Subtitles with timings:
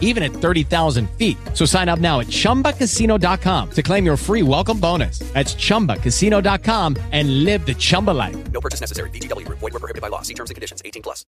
[0.00, 1.36] even at 30,000 feet.
[1.52, 5.18] So sign up now at chumbacasino.com to claim your free welcome bonus.
[5.34, 8.36] That's chumbacasino.com and live the Chumba life.
[8.52, 9.10] No purchase necessary.
[9.10, 9.58] VGW Group.
[9.58, 10.22] Void were prohibited by law.
[10.22, 10.80] See terms and conditions.
[10.84, 11.24] 18 plus.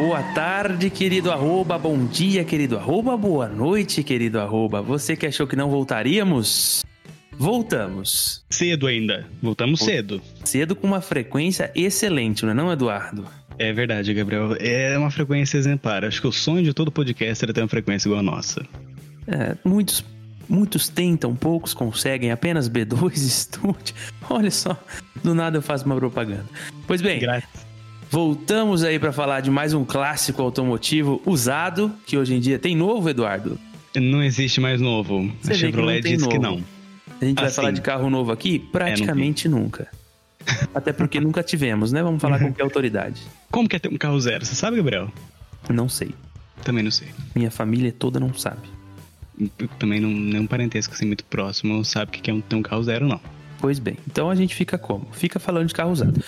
[0.00, 1.76] Boa tarde, querido arroba.
[1.76, 3.18] Bom dia, querido arroba.
[3.18, 4.80] Boa noite, querido arroba.
[4.80, 6.82] Você que achou que não voltaríamos?
[7.40, 8.44] Voltamos.
[8.50, 9.26] Cedo ainda.
[9.40, 10.20] Voltamos cedo.
[10.44, 13.24] Cedo com uma frequência excelente, não é não, Eduardo?
[13.58, 14.54] É verdade, Gabriel.
[14.60, 16.04] É uma frequência exemplar.
[16.04, 18.62] Acho que o sonho de todo podcast era ter uma frequência igual a nossa.
[19.26, 20.04] É, muitos,
[20.46, 22.30] muitos tentam, poucos conseguem.
[22.30, 23.94] Apenas B2 Studio.
[24.28, 24.78] Olha só,
[25.24, 26.44] do nada eu faço uma propaganda.
[26.86, 27.48] Pois bem, Grátis.
[28.10, 32.76] voltamos aí para falar de mais um clássico automotivo usado, que hoje em dia tem
[32.76, 33.58] novo, Eduardo.
[33.96, 35.32] Não existe mais novo.
[35.40, 36.58] Você a que Chevrolet tem diz que novo.
[36.58, 36.79] não.
[37.20, 37.56] A gente vai Assim.
[37.56, 38.58] falar de carro novo aqui?
[38.58, 39.88] Praticamente nunca.
[40.74, 42.02] Até porque nunca tivemos, né?
[42.02, 43.20] Vamos falar com que autoridade?
[43.50, 44.44] Como que é ter um carro zero?
[44.44, 45.12] Você sabe, Gabriel?
[45.68, 46.14] Não sei.
[46.64, 47.08] Também não sei.
[47.34, 48.68] Minha família toda não sabe.
[49.58, 52.62] Eu Também não, nenhum parentesco assim muito próximo sabe o que é um- ter um
[52.62, 53.20] carro zero, não.
[53.58, 55.06] Pois bem, então a gente fica como?
[55.12, 56.22] Fica falando de carro usado.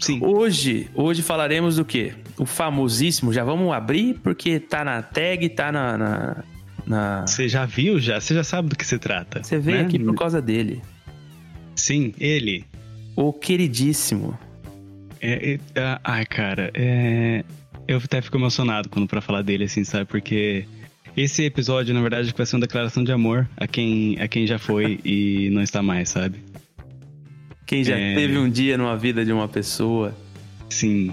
[0.00, 0.20] Sim.
[0.22, 2.14] Hoje, hoje falaremos do quê?
[2.38, 5.98] O famosíssimo, já vamos abrir porque tá na tag, tá na.
[5.98, 6.44] na,
[6.88, 8.20] na- Você já viu já?
[8.20, 9.42] Você já sabe do que se trata.
[9.42, 9.84] Você veio né?
[9.84, 10.80] aqui por causa dele.
[11.76, 12.64] Sim, ele.
[13.14, 14.38] O queridíssimo.
[15.20, 17.44] É, é- ah, ai, cara, é...
[17.86, 20.04] eu até fico emocionado quando pra falar dele, assim, sabe?
[20.06, 20.64] Porque
[21.16, 24.58] esse episódio, na verdade, vai ser uma declaração de amor a quem, a quem já
[24.58, 26.38] foi e não está mais, sabe?
[27.66, 28.14] Quem já É.
[28.14, 30.16] teve um dia numa vida de uma pessoa.
[30.70, 31.12] Sim.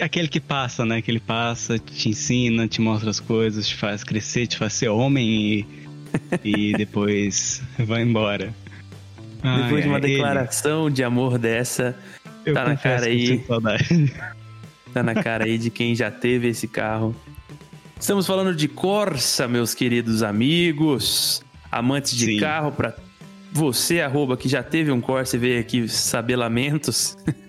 [0.00, 1.02] Aquele que passa, né?
[1.02, 4.88] Que ele passa, te ensina, te mostra as coisas, te faz crescer, te faz ser
[4.88, 5.66] homem e,
[6.44, 8.54] e depois vai embora.
[9.42, 10.08] Depois de uma ele.
[10.08, 11.96] declaração de amor dessa,
[12.46, 13.44] Eu tá na cara aí.
[14.94, 17.14] tá na cara aí de quem já teve esse carro.
[17.98, 22.40] Estamos falando de Corsa, meus queridos amigos, amantes de Sim.
[22.40, 22.94] carro, pra
[23.52, 27.16] você, arroba, que já teve um Corsa e veio aqui saber lamentos.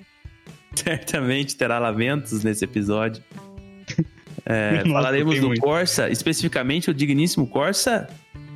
[0.84, 3.24] Certamente terá lamentos nesse episódio.
[4.46, 5.62] É, Nossa, falaremos do muito.
[5.62, 8.10] Corsa, especificamente o digníssimo Corsa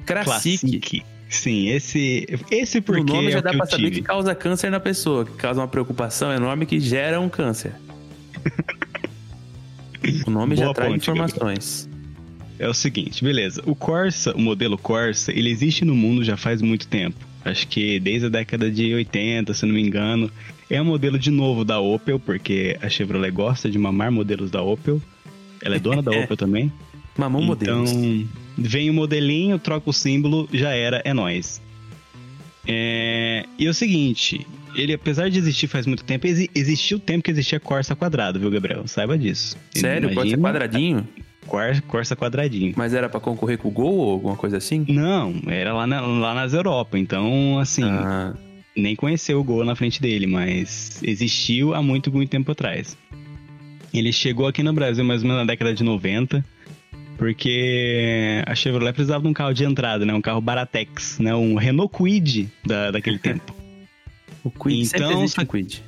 [0.06, 0.60] Classic.
[0.60, 1.06] Classic.
[1.30, 3.96] Sim, esse, esse porque O nome é já o dá pra saber tive.
[3.98, 7.74] que causa câncer na pessoa, que causa uma preocupação enorme que gera um câncer.
[10.26, 11.90] O nome já Boa traz ponte, informações.
[12.60, 13.62] É o seguinte, beleza.
[13.66, 17.27] O Corsa, o modelo Corsa, ele existe no mundo já faz muito tempo.
[17.50, 20.30] Acho que desde a década de 80, se não me engano.
[20.70, 24.62] É um modelo de novo da Opel, porque a Chevrolet gosta de mamar modelos da
[24.62, 25.02] Opel.
[25.62, 26.24] Ela é dona da É.
[26.24, 26.72] Opel também.
[27.18, 28.26] Mamão então, modelos.
[28.58, 31.62] vem o modelinho, troca o símbolo, já era, é nóis.
[32.68, 37.00] É, E é o seguinte, ele apesar de existir faz muito tempo, exi- existiu o
[37.00, 38.86] tempo que existia Corsa quadrado, viu, Gabriel?
[38.88, 39.58] Saiba disso.
[39.74, 40.10] Sério?
[40.10, 41.08] Corsa Imagina quadradinho?
[41.48, 42.74] Cor- Corsa quadradinho.
[42.76, 44.86] Mas era pra concorrer com o Gol ou alguma coisa assim?
[44.88, 48.34] Não, era lá, na- lá nas Europa, então, assim, Ah,
[48.76, 52.98] nem conheceu o Gol na frente dele, mas existiu há muito, muito tempo atrás.
[53.94, 56.44] Ele chegou aqui no Brasil mais ou menos na década de 90,
[57.18, 60.14] porque a Chevrolet precisava de um carro de entrada, né?
[60.14, 61.34] Um carro Baratex, né?
[61.34, 63.56] Um Renault Kwid da, daquele tempo.
[64.44, 65.84] o Quid, sempre Então, existe só- um Quid.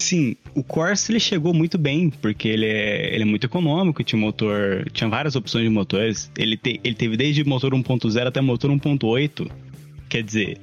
[0.00, 4.18] Sim, o Corsa ele chegou muito bem, porque ele é, ele é muito econômico, tinha
[4.18, 6.30] motor, tinha várias opções de motores.
[6.38, 9.50] Ele, te- ele teve desde motor 1.0 até motor 1.8.
[10.08, 10.58] Quer dizer,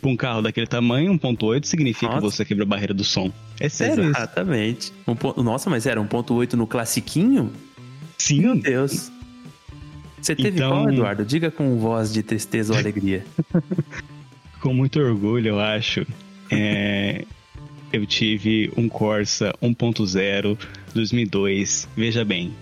[0.00, 2.20] para um carro daquele tamanho, 1.8 significa Nossa.
[2.20, 3.32] que você quebra a barreira do som.
[3.58, 4.10] É sério isso?
[4.18, 4.92] Exatamente.
[5.08, 7.50] Um ponto- Nossa, mas era 1.8 no classiquinho?
[8.18, 8.40] Sim.
[8.42, 9.10] Meu Deus.
[10.20, 11.24] Você teve Então- qual, Eduardo?
[11.24, 13.24] Diga com voz de tristeza ou alegria.
[14.60, 16.06] Com muito orgulho, eu acho.
[16.50, 17.24] É,
[17.92, 20.58] eu tive um Corsa 1.0
[20.94, 21.88] 2002.
[21.96, 22.54] Veja bem.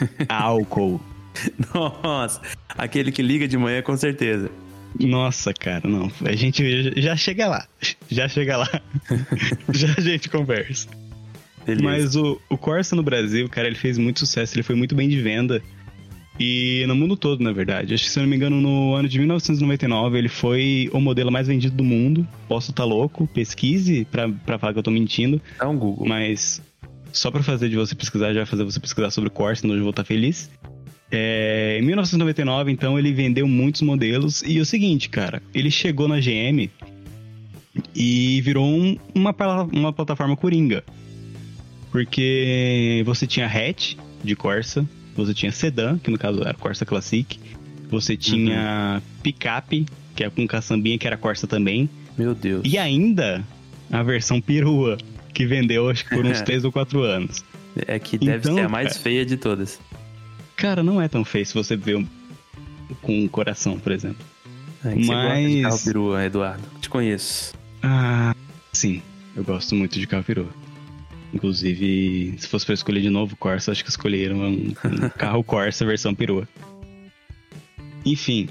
[0.28, 1.00] Álcool.
[2.02, 4.50] Nossa, aquele que liga de manhã com certeza.
[4.98, 6.10] Nossa, cara, não.
[6.24, 7.66] A gente já chega lá.
[8.10, 8.82] Já chega lá.
[9.72, 10.88] já a gente conversa.
[11.64, 11.82] Beleza.
[11.82, 15.08] Mas o, o Corsa no Brasil, cara, ele fez muito sucesso, ele foi muito bem
[15.08, 15.62] de venda.
[16.40, 17.92] E no mundo todo, na verdade.
[17.94, 21.30] Acho que, se eu não me engano, no ano de 1999, ele foi o modelo
[21.30, 22.26] mais vendido do mundo.
[22.48, 25.40] Posso estar louco, pesquise pra, pra falar que eu tô mentindo.
[25.58, 26.06] Dá um Google.
[26.08, 26.62] Mas
[27.12, 29.76] só pra fazer de você pesquisar, já vai fazer você pesquisar sobre o Corsa, onde
[29.76, 30.50] eu vou estar feliz.
[31.10, 34.42] É, em 1999, então, ele vendeu muitos modelos.
[34.46, 36.70] E o seguinte, cara, ele chegou na GM
[37.94, 39.34] e virou um- uma,
[39.70, 40.82] uma plataforma coringa.
[41.90, 47.38] Porque você tinha hatch de Corsa, você tinha sedã, que no caso era Corsa Classic,
[47.90, 52.62] você tinha picape, que é com caçambinha, que era Corsa também, Meu Deus.
[52.64, 53.44] e ainda
[53.90, 54.96] a versão perua,
[55.34, 57.44] que vendeu acho que por uns 3 ou 4 anos.
[57.86, 59.00] É que deve Então, ser a mais cara.
[59.00, 59.80] feia de todas.
[60.56, 62.06] Cara, não é tão feio se você ver um-
[63.00, 64.24] com o coração, por exemplo.
[64.84, 66.62] É que Você gosta de Mas- carro perua, Eduardo.
[66.80, 67.54] Te conheço.
[67.82, 68.34] Ah,
[68.72, 69.00] sim.
[69.34, 70.50] Eu gosto muito de carro perua.
[71.32, 75.84] Inclusive, se fosse pra escolher de novo Corsa, acho que escolheram um, um carro Corsa
[75.84, 76.46] versão perua.
[78.04, 78.48] Enfim,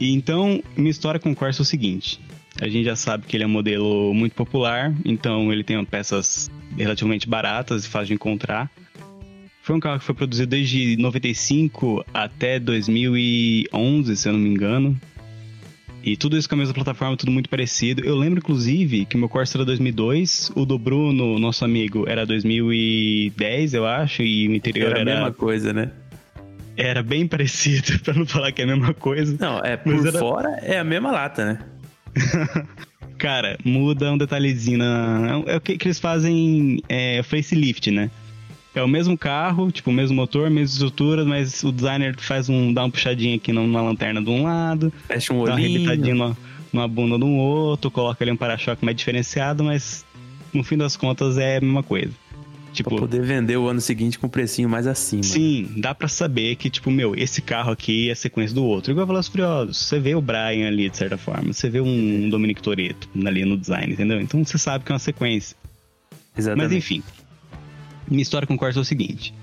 [0.00, 2.20] então minha história com o Corsa é o seguinte:
[2.60, 6.50] a gente já sabe que ele é um modelo muito popular, então ele tem peças
[6.76, 8.70] relativamente baratas e fácil de encontrar.
[9.62, 14.98] Foi um carro que foi produzido desde 95 até 2011, se eu não me engano.
[16.12, 18.02] E tudo isso com a mesma plataforma, tudo muito parecido.
[18.04, 22.24] Eu lembro, inclusive, que o meu Corsa era 2002, o do Bruno, nosso amigo, era
[22.24, 25.90] 2010, eu acho, e o interior Era a era, mesma coisa, né?
[26.76, 29.36] era bem parecido, pra não falar que é a mesma coisa.
[29.38, 31.58] Não, é por era- fora é a mesma lata, né?
[33.18, 35.42] Cara, muda um detalhezinho na...
[35.46, 38.10] É o que, que eles fazem é, facelift, né?
[38.74, 42.72] É o mesmo carro, tipo, o mesmo motor, mesma estrutura, mas o designer faz um,
[42.72, 45.68] dá uma puxadinha aqui numa lanterna de um lado, Fecha um dá uma olhinho.
[45.80, 46.36] arrebitadinha numa,
[46.72, 50.04] numa bunda de um outro, coloca ali um para-choque mais diferenciado, mas
[50.52, 52.12] no fim das contas é a mesma coisa.
[52.72, 55.22] Tipo, Pra poder vender o ano seguinte com um precinho mais acima.
[55.22, 58.92] sim, dá pra saber que, tipo, meu, esse carro aqui é sequência do outro.
[58.92, 59.76] Igual Velozes e Furiosos.
[59.78, 61.52] Você vê o Brian ali, de certa forma.
[61.52, 64.20] Você vê um Dominic Toretto ali no design, entendeu?
[64.20, 65.56] Então você sabe que é uma sequência.
[66.36, 66.64] Exatamente.
[66.68, 67.02] Mas enfim,
[68.10, 69.34] minha história com o Corsa é o seguinte.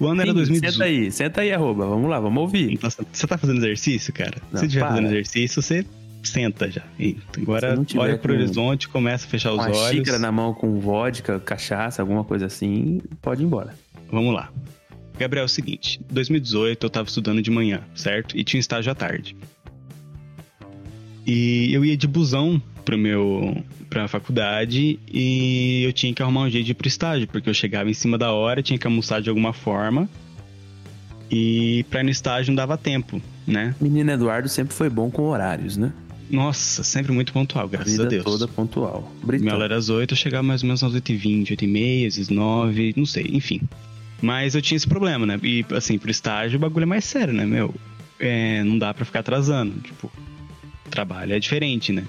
[0.00, 0.72] O ano era Sim, 2018.
[0.72, 1.86] Senta aí, senta aí, arroba.
[1.86, 2.78] Vamos lá, vamos ouvir.
[2.82, 4.38] Nossa, você tá fazendo exercício, cara?
[4.52, 4.94] Não, Se estiver para.
[4.94, 5.84] fazendo exercício, você
[6.22, 6.82] senta já.
[6.98, 9.88] E agora tiver olha pro horizonte, começa a fechar os Uma olhos.
[9.96, 13.74] xícara na mão com vodka, cachaça, alguma coisa assim, pode ir embora.
[14.10, 14.52] Vamos lá.
[15.18, 16.00] Gabriel, é o seguinte.
[16.12, 18.36] 2018 eu tava estudando de manhã, certo?
[18.38, 19.36] E tinha estágio à tarde.
[21.26, 26.50] E eu ia de busão pro meu pra faculdade e eu tinha que arrumar um
[26.50, 29.20] jeito de ir pro estágio, porque eu chegava em cima da hora, tinha que almoçar
[29.20, 30.08] de alguma forma.
[31.30, 33.74] E pra ir no estágio não dava tempo, né?
[33.78, 35.92] Menino Eduardo sempre foi bom com horários, né?
[36.30, 38.24] Nossa, sempre muito pontual, A graças vida a Deus.
[38.24, 39.12] toda pontual.
[39.16, 39.52] Minha Britão.
[39.52, 42.94] aula era às 8, eu chegava mais ou menos às 8h20, 8h30, às vezes 9,
[42.96, 43.60] não sei, enfim.
[44.22, 45.38] Mas eu tinha esse problema, né?
[45.42, 47.74] E, assim, pro estágio o bagulho é mais sério, né, meu?
[48.18, 49.74] É, não dá pra ficar atrasando.
[49.82, 50.10] Tipo,
[50.90, 52.04] trabalho é diferente, né?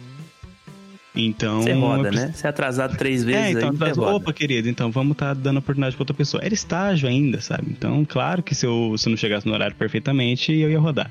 [1.16, 1.62] Então.
[1.64, 2.32] Você roda, né?
[2.34, 4.04] Você é atrasado três vezes É, então, aí, você atrasou.
[4.06, 4.16] roda.
[4.18, 6.44] opa, querido, então vamos estar dando oportunidade pra outra pessoa.
[6.44, 7.66] Era estágio ainda, sabe?
[7.72, 11.10] Então, claro que se eu, se eu não chegasse no horário perfeitamente, eu ia rodar.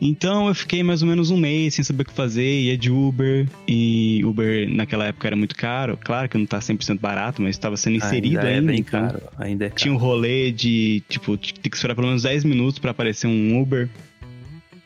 [0.00, 2.88] Então eu fiquei mais ou menos um mês sem saber o que fazer, ia de
[2.88, 5.98] Uber, e Uber naquela época era muito caro.
[6.00, 8.48] Claro que não tá 100% barato, mas estava sendo inserido ainda.
[8.48, 8.58] ainda.
[8.58, 9.22] é bem então caro.
[9.38, 9.80] Ainda é caro.
[9.80, 13.26] Tinha um rolê de, tipo, t- ter que esperar pelo menos 10 minutos pra aparecer
[13.26, 13.88] um Uber.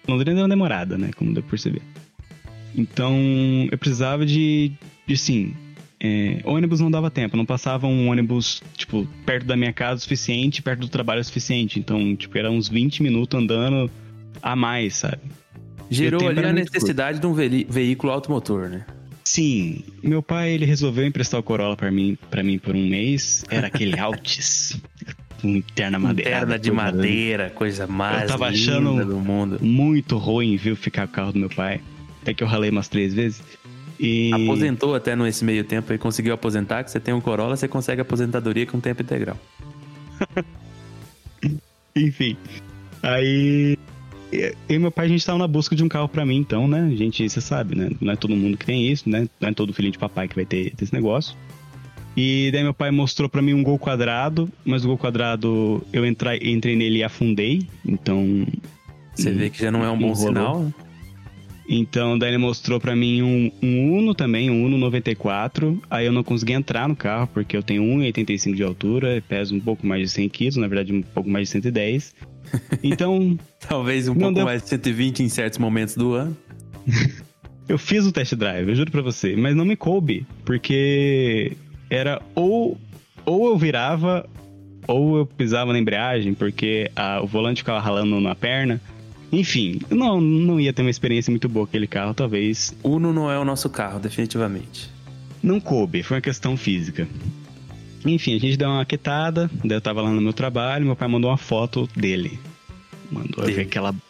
[0.08, 1.11] Londrina deu uma demorada, né?
[1.14, 1.82] Como deu pra perceber.
[2.77, 3.17] Então,
[3.71, 4.73] eu precisava de,
[5.07, 5.55] de assim,
[6.01, 10.03] é, ônibus não dava tempo, não passava um ônibus, tipo, perto da minha casa o
[10.03, 11.79] suficiente, perto do trabalho o suficiente.
[11.79, 13.91] Então, tipo, era uns 20 minutos andando
[14.43, 15.21] a mais, sabe?
[15.91, 18.87] Gerou ali a necessidade de um veículo automotor, né?
[19.25, 23.44] Sim, meu pai, ele resolveu emprestar o Corolla pra mim, pra mim por um mês.
[23.49, 24.81] Era aquele Altis,
[25.41, 26.31] com interna madeira.
[26.31, 29.58] Perna de madeira, coisa mais tava linda achando- do mundo.
[29.63, 31.81] Muito ruim, viu, ficar com o carro do meu pai.
[32.22, 33.43] Até que eu ralei umas três vezes.
[33.98, 34.32] E...
[34.32, 38.00] Aposentou até nesse meio tempo e conseguiu aposentar, que você tem um Corolla, você consegue
[38.00, 39.36] aposentadoria com tempo integral.
[41.94, 42.36] Enfim.
[43.02, 43.76] Aí.
[44.32, 46.67] Eu e meu pai, a gente tava na busca de um carro pra mim, então,
[46.67, 46.88] né?
[46.91, 47.91] A gente, você sabe, né?
[48.00, 49.29] Não é todo mundo que tem isso, né?
[49.38, 51.36] Não é todo filhinho de papai que vai ter esse negócio.
[52.17, 56.06] E daí meu pai mostrou pra mim um gol quadrado, mas o gol quadrado eu
[56.06, 57.67] entrei, entrei nele e afundei.
[57.84, 58.46] Então.
[59.14, 60.26] Você vê que já não é um bom enrolou.
[60.26, 60.72] sinal.
[61.69, 65.81] Então, daí ele mostrou pra mim um, um Uno também, um Uno 94.
[65.89, 69.61] Aí eu não consegui entrar no carro, porque eu tenho 1,85 de altura, peso um
[69.61, 72.15] pouco mais de 100 quilos, na verdade um pouco mais de 110.
[72.83, 76.37] Então, Talvez um pouco deu- mais de 120 em certos momentos do ano.
[77.69, 81.53] eu fiz o test drive, eu juro pra você, mas não me coube, porque
[81.89, 82.77] era ou,
[83.25, 84.29] ou eu virava,
[84.87, 88.81] ou eu pisava na embreagem, porque a- o volante ficava ralando na perna.
[89.32, 93.39] Enfim, não, não ia ter uma experiência muito boa aquele carro, talvez Uno não é
[93.39, 94.91] o nosso carro, definitivamente.
[95.43, 97.08] Não coube, foi uma questão física.
[98.05, 101.08] Enfim, a gente deu uma quietada, daí eu tava lá no meu trabalho, meu pai
[101.08, 102.39] mandou uma foto dele.
[103.10, 103.53] Mandou eu Dele.
[103.56, 103.94] ver aquela.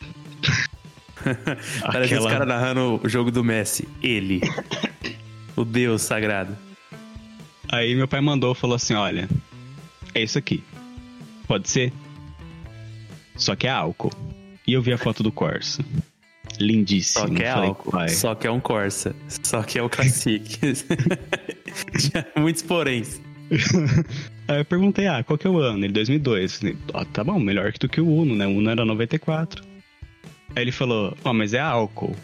[1.83, 3.87] Parece aquela- os caras narrando o jogo do Messi.
[4.02, 4.41] Ele.
[5.57, 6.57] o Deus sagrado.
[7.71, 9.29] Aí meu pai mandou, falou assim: olha,
[10.14, 10.62] é isso aqui.
[11.47, 11.93] Pode ser?
[13.37, 14.11] Só que é álcool.
[14.66, 15.85] E eu vi a foto do Corsa.
[16.61, 17.26] Lindíssimo.
[17.28, 17.90] Só que é Falei, álcool.
[17.90, 19.14] pai, Só que é um Corsa.
[19.28, 20.59] Só que é o Classic.
[22.37, 23.21] Muitos poréns.
[24.49, 25.85] Aí eu perguntei, ah, qual que é o ano?
[25.85, 26.59] Ele, 2002.
[26.59, 28.47] Falei, ó, tá bom, melhor que do que o Uno, né?
[28.47, 29.64] O Uno era 94.
[30.54, 32.14] Aí ele falou, ó, mas é álcool.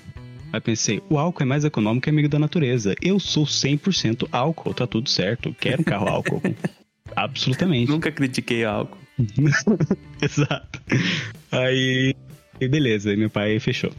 [0.53, 2.95] Aí eu pensei, o álcool é mais econômico e amigo da natureza.
[3.03, 5.55] Eu sou 100% álcool, tá tudo certo.
[5.61, 6.43] Quero um carro álcool.
[7.17, 7.91] Absolutamente.
[7.91, 8.99] Nunca critiquei álcool.
[10.23, 10.81] Exato.
[11.51, 12.15] Aí,
[12.61, 13.93] e beleza, aí meu pai fechou.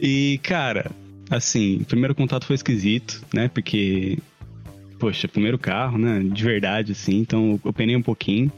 [0.00, 0.90] E, cara,
[1.30, 3.48] assim, o primeiro contato foi esquisito, né?
[3.48, 4.18] Porque,
[4.98, 6.20] poxa, primeiro carro, né?
[6.22, 8.50] De verdade, assim, então eu penei um pouquinho.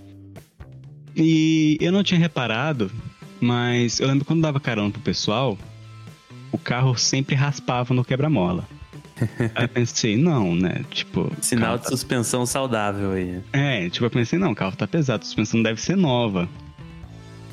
[1.14, 2.90] E eu não tinha reparado,
[3.40, 5.56] mas eu lembro quando dava carona pro pessoal,
[6.52, 8.68] o carro sempre raspava no quebra-mola.
[9.54, 10.84] Aí eu pensei, não, né?
[10.90, 11.32] Tipo.
[11.40, 13.40] Sinal de tá suspensão saudável aí.
[13.52, 16.48] é, tipo, eu pensei, não, o carro tá pesado, a suspensão deve ser nova.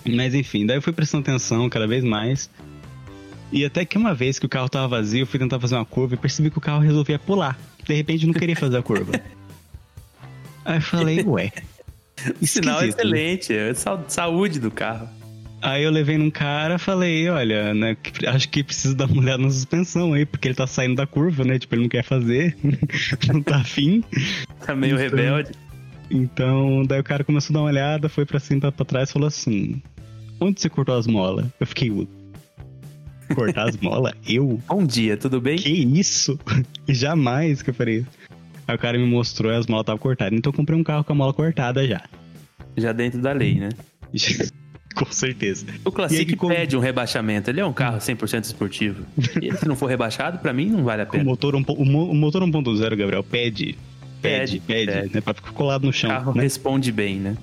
[0.06, 2.50] Mas enfim, daí eu fui prestando atenção cada vez mais.
[3.52, 5.86] E até que uma vez que o carro tava vazio, eu fui tentar fazer uma
[5.86, 7.58] curva e percebi que o carro resolvia pular.
[7.86, 9.12] De repente não queria fazer a curva.
[10.66, 11.52] Aí eu falei, ué.
[12.42, 13.54] Sinal excelente.
[13.54, 15.08] É sa- saúde do carro.
[15.62, 17.96] Aí eu levei num cara falei, olha, né,
[18.28, 21.46] acho que preciso dar uma olhada na suspensão aí, porque ele tá saindo da curva,
[21.46, 21.58] né?
[21.58, 22.58] Tipo, ele não quer fazer,
[23.32, 24.04] não tá afim.
[24.66, 25.52] Tá meio Então- rebelde.
[26.12, 29.14] Então, daí o cara começou a dar uma olhada, foi pra cima, pra trás e
[29.14, 29.82] falou assim:
[30.44, 31.46] Onde você cortou as molas?
[31.60, 31.90] Eu fiquei.
[31.90, 32.08] "U-
[33.36, 34.14] Cortar as molas?
[34.28, 34.62] Eu?
[34.68, 35.56] Bom dia, tudo bem?
[35.58, 36.38] Que isso?
[36.88, 38.08] Jamais que eu isso.
[38.68, 40.38] Aí o cara me mostrou e as molas estavam cortadas.
[40.38, 42.02] Então eu comprei um carro com a mola cortada já.
[42.78, 43.70] Já dentro da lei, né?
[44.96, 45.66] com certeza.
[45.86, 47.50] O Classic aí, como- pede um rebaixamento.
[47.50, 49.04] Ele é um carro 100% esportivo.
[49.42, 51.24] E se não for rebaixado, pra mim não vale a O pena.
[51.24, 53.78] motor, um, o mo- o motor 1.0, Gabriel, pede.
[54.22, 55.14] Pede, Pede, pede, pede.
[55.16, 55.22] né?
[55.22, 56.10] Pra ficar colado no O chão.
[56.10, 56.44] carro né?
[56.44, 57.36] responde bem, né?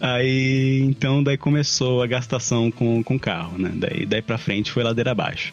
[0.00, 3.72] Aí, então, daí começou a gastação com, o carro, né?
[3.74, 5.52] Daí, daí pra frente foi ladeira abaixo.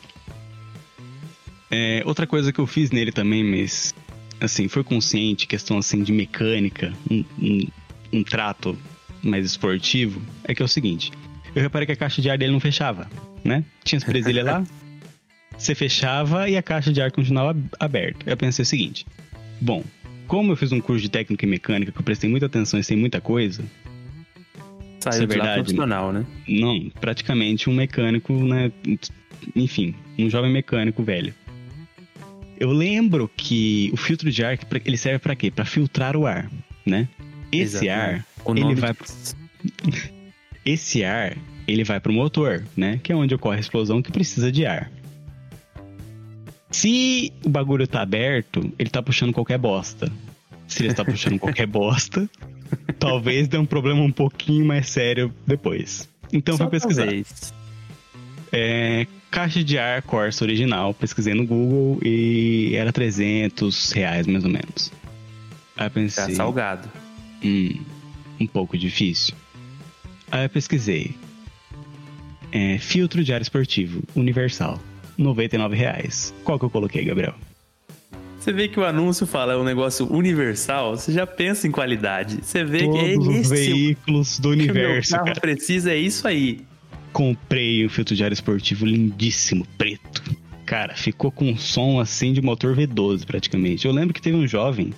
[1.71, 3.93] É, outra coisa que eu fiz nele também, mas,
[4.39, 7.67] assim, foi consciente, questão, assim, de mecânica, um, um,
[8.13, 8.77] um trato
[9.23, 11.11] mais esportivo, é que é o seguinte.
[11.55, 13.09] Eu reparei que a caixa de ar dele não fechava,
[13.43, 13.63] né?
[13.83, 14.63] Tinha as presilhas lá,
[15.57, 18.29] você fechava e a caixa de ar continuava ab- aberta.
[18.29, 19.07] Eu pensei o seguinte,
[19.59, 19.83] bom,
[20.27, 22.83] como eu fiz um curso de técnica e mecânica, que eu prestei muita atenção e
[22.83, 23.63] sei muita coisa,
[25.11, 26.25] Saiu é de lá verdade, profissional, né?
[26.47, 28.71] não, praticamente um mecânico, né?
[29.55, 31.31] Enfim, um jovem mecânico velho.
[32.59, 35.51] Eu lembro que o filtro de ar, ele serve pra quê?
[35.51, 36.49] Pra filtrar o ar,
[36.83, 37.07] né?
[37.51, 37.91] Esse Exatamente.
[37.91, 38.95] ar, O ele vai
[40.65, 42.99] esse ar, ele vai pro motor, né?
[43.03, 44.91] Que é onde ocorre a explosão que precisa de ar.
[46.71, 50.11] Se o bagulho tá aberto, ele tá puxando qualquer bosta.
[50.67, 52.27] Se ele tá puxando qualquer bosta,
[52.99, 56.07] talvez dê um problema um pouquinho mais sério depois.
[56.31, 57.07] Então Só fui pesquisar.
[58.51, 64.49] É, caixa de ar Corsa original, pesquisei no Google e era 300 reais mais ou
[64.49, 64.91] menos.
[65.77, 66.89] Aí eu Tá pensei, salgado.
[67.43, 67.79] hum,
[68.39, 69.35] um pouco difícil.
[70.31, 71.15] Aí eu pesquisei,
[72.51, 74.79] é, filtro de ar esportivo universal,
[75.17, 76.33] 99 reais.
[76.43, 77.35] Qual que eu coloquei, Gabriel?
[78.45, 82.41] Você vê que o anúncio fala é um negócio universal, você já pensa em qualidade.
[82.43, 85.39] Você vê que é Todos os esse veículos do que o meu universo, carro cara.
[85.39, 86.61] precisa, é isso aí.
[87.11, 90.21] Comprei um filtro de ar esportivo lindíssimo, preto.
[90.63, 93.87] Cara, ficou com um som assim de motor V12 praticamente.
[93.87, 94.93] Eu lembro que teve um jovem,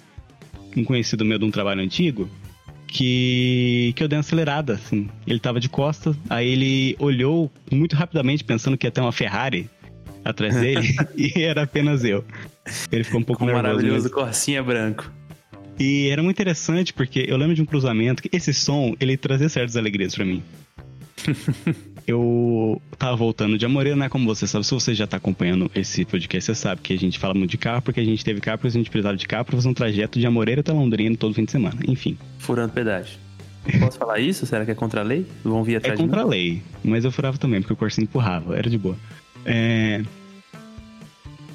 [0.76, 2.30] um conhecido meu de um trabalho antigo,
[2.86, 5.08] que, que eu dei uma acelerada, assim.
[5.26, 9.70] Ele tava de costas, aí ele olhou muito rapidamente, pensando que ia ter uma Ferrari
[10.30, 12.24] atrás dele, e era apenas eu.
[12.92, 13.68] Ele ficou um pouco Com o nervoso.
[13.68, 15.12] maravilhoso mas- Corsinha branco.
[15.80, 19.48] E era muito interessante porque eu lembro de um cruzamento que esse som, ele trazia
[19.48, 20.42] certas alegrias pra mim.
[22.08, 24.10] eu tava voltando de Amoreira, né?
[24.10, 27.20] Como você sabe, se você já tá acompanhando esse podcast, você sabe que a gente
[27.20, 29.46] fala muito de carro, porque a gente teve carro, porque a gente precisava de carro
[29.46, 31.78] pra fazer um trajeto de Amoreira até Londrina todo fim de semana.
[31.88, 33.18] Enfim, Furando pedágio.
[33.80, 34.46] Posso falar isso?
[34.46, 35.26] Será que é contra a lei?
[35.44, 38.58] Vão vir é atrás contra a lei, mas eu furava também, porque o Corsinho empurrava,
[38.58, 38.96] era de boa.
[39.48, 40.04] É...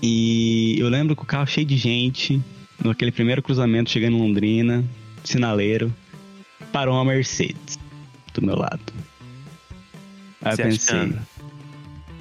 [0.03, 2.41] E eu lembro que o carro cheio de gente,
[2.83, 4.85] naquele primeiro cruzamento chegando em Londrina,
[5.23, 5.95] sinaleiro,
[6.73, 7.79] parou uma Mercedes
[8.35, 8.93] do meu lado.
[10.41, 11.19] Aí Se eu pensei, achando.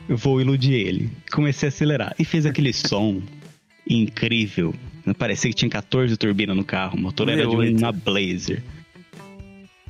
[0.07, 1.09] eu vou iludir ele.
[1.31, 3.21] Comecei a acelerar e fez aquele som
[3.89, 4.75] incrível.
[5.17, 6.97] Parecia que tinha 14 turbinas no carro.
[6.97, 7.77] O motor era de V8.
[7.79, 8.61] uma Blazer.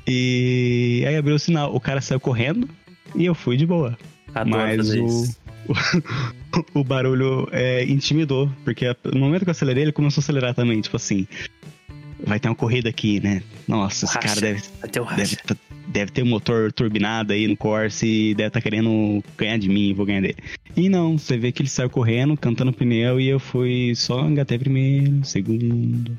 [0.06, 1.74] E aí abriu o sinal.
[1.74, 2.68] O cara saiu correndo
[3.14, 3.98] e eu fui de boa.
[4.34, 5.41] Adoro Mas o, isso.
[6.74, 8.50] o barulho é, intimidou.
[8.64, 10.80] Porque no momento que eu acelerei, ele começou a acelerar também.
[10.80, 11.26] Tipo assim,
[12.24, 13.42] vai ter uma corrida aqui, né?
[13.66, 14.28] Nossa, esse Racha.
[14.28, 15.56] cara deve, o deve, tá-
[15.88, 19.92] deve ter um motor turbinado aí no Corsa e deve estar querendo ganhar de mim,
[19.94, 20.36] vou ganhar dele.
[20.76, 24.58] E não, você vê que ele saiu correndo, cantando pneu e eu fui só engatei
[24.58, 26.16] primeiro, segundo,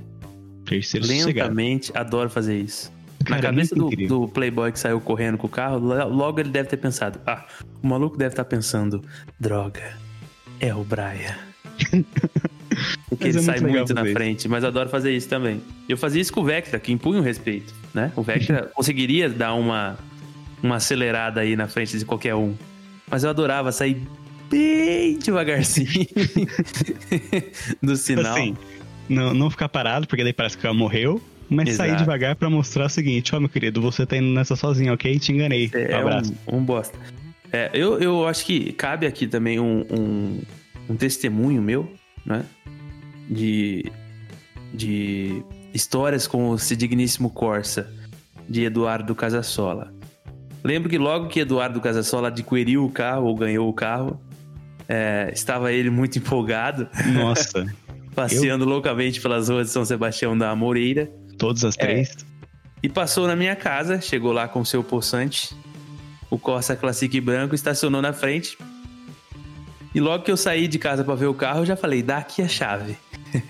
[0.66, 1.50] terceiro sossegado.
[1.50, 2.92] Lentamente, adoro fazer isso.
[3.24, 6.40] Na Cara, é cabeça do, do playboy que saiu correndo com o carro, lo- logo
[6.40, 7.46] ele deve ter pensado: ah,
[7.82, 9.04] o maluco deve estar pensando,
[9.40, 9.98] droga,
[10.60, 11.36] é o Brian.
[13.10, 14.14] Porque Mas ele é sai muito na isso.
[14.14, 15.62] frente, mas eu adoro fazer isso também.
[15.88, 18.12] Eu fazia isso com o Vectra, que impunha o respeito, né?
[18.16, 19.96] O Vectra conseguiria dar uma,
[20.62, 22.56] uma acelerada aí na frente de qualquer um.
[23.10, 24.02] Mas eu adorava sair
[24.50, 26.08] bem devagarzinho
[27.82, 28.34] do sinal.
[28.34, 28.58] Assim,
[29.08, 31.22] não, não ficar parado, porque daí parece que o cara morreu.
[31.50, 32.04] Mas sair Exato.
[32.04, 35.20] devagar pra mostrar o seguinte, ó meu querido, você tá indo nessa sozinho, ok?
[35.20, 35.70] Te enganei.
[35.74, 36.34] É, um é abraço.
[36.48, 36.98] um, um bosta.
[37.52, 40.42] É, eu, eu acho que cabe aqui também um, um,
[40.90, 41.94] um testemunho meu,
[42.26, 42.44] né?
[43.30, 43.86] De,
[44.74, 47.92] de histórias com o Digníssimo Corsa,
[48.50, 49.94] de Eduardo Casasola.
[50.64, 54.20] Lembro que logo que Eduardo Casasola adquiriu o carro, ou ganhou o carro,
[54.88, 57.66] é, estava ele muito empolgado, Nossa,
[58.16, 61.12] passeando loucamente pelas ruas de São Sebastião da Moreira.
[61.38, 62.16] Todas as três.
[62.82, 65.56] E passou na minha casa, chegou lá com o seu poçante,
[66.30, 68.58] o Corsa Classic branco, estacionou na frente.
[69.96, 72.18] E logo que eu saí de casa pra ver o carro, eu já falei, dá
[72.18, 72.98] aqui a chave.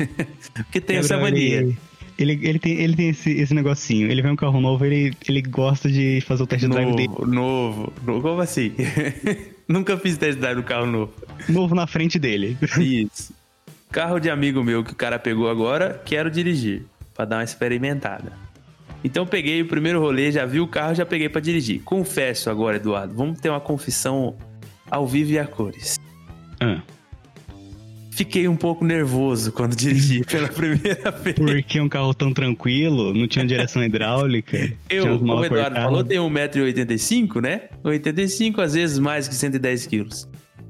[0.53, 1.75] Porque tem essa mania.
[2.17, 4.11] Ele, ele, tem, ele tem esse, esse negocinho.
[4.11, 7.25] Ele vê um carro novo, ele, ele gosta de fazer o test drive dele Novo,
[7.25, 8.21] novo, novo.
[8.21, 8.73] Como assim?
[9.67, 11.13] Nunca fiz test drive no carro novo.
[11.49, 12.57] novo na frente dele.
[12.79, 13.33] Isso.
[13.91, 16.83] Carro de amigo meu que o cara pegou agora, quero dirigir.
[17.13, 18.31] Pra dar uma experimentada.
[19.03, 21.81] Então peguei o primeiro rolê, já vi o carro, já peguei pra dirigir.
[21.83, 24.35] Confesso agora, Eduardo, vamos ter uma confissão
[24.89, 25.99] ao vivo e a cores.
[26.59, 26.81] Ah,
[28.15, 31.35] Fiquei um pouco nervoso quando dirigi pela primeira vez.
[31.35, 34.71] porque um carro tão tranquilo, não tinha direção hidráulica.
[34.87, 37.61] Eu, como o Eduardo falou, tenho 1,85m, né?
[37.83, 40.29] 85 às vezes mais que 110 quilos.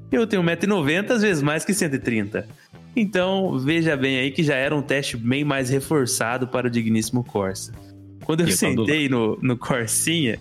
[0.09, 2.47] Eu tenho 1,90m, às vezes mais que 130.
[2.95, 7.23] Então, veja bem aí que já era um teste bem mais reforçado para o digníssimo
[7.23, 7.73] Corsa.
[8.23, 10.39] Quando eu eu sentei no, no Corsinha,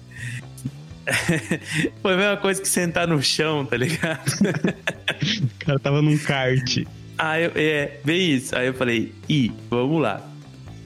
[2.00, 4.30] foi a mesma coisa que sentar no chão, tá ligado?
[5.42, 6.84] O cara tava num kart.
[7.18, 8.56] Aí eu, é, bem isso.
[8.56, 10.20] Aí eu falei, ih, vamos lá.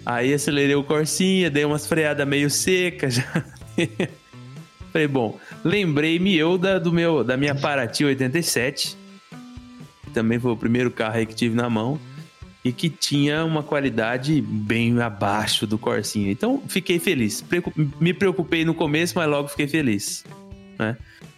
[0.05, 3.45] Aí acelerei o Corsinha, dei umas freadas meio secas já.
[4.93, 8.97] falei, bom, lembrei-me eu da, do meu, da minha Paraty 87.
[10.17, 12.01] Também foi o primeiro carro aí que tive na mão.
[12.65, 16.33] E que tinha uma qualidade bem abaixo do Corsinha.
[16.33, 17.45] Então, fiquei feliz.
[18.01, 20.25] Me preocupei no começo, mas logo fiquei feliz.
[20.79, 20.97] Né?